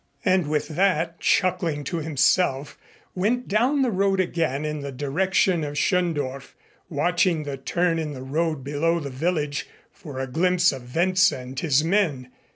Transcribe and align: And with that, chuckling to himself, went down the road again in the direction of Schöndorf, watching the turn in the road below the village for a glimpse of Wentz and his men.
And 0.25 0.49
with 0.49 0.69
that, 0.69 1.19
chuckling 1.19 1.83
to 1.83 1.97
himself, 1.97 2.75
went 3.13 3.47
down 3.47 3.83
the 3.83 3.91
road 3.91 4.19
again 4.19 4.65
in 4.65 4.79
the 4.79 4.91
direction 4.91 5.63
of 5.63 5.75
Schöndorf, 5.75 6.53
watching 6.89 7.43
the 7.43 7.55
turn 7.57 7.99
in 7.99 8.13
the 8.13 8.23
road 8.23 8.63
below 8.63 8.99
the 8.99 9.11
village 9.11 9.67
for 9.91 10.17
a 10.19 10.25
glimpse 10.25 10.71
of 10.71 10.95
Wentz 10.95 11.31
and 11.31 11.59
his 11.59 11.83
men. 11.83 12.29